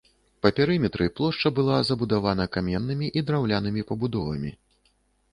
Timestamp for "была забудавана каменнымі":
1.59-3.11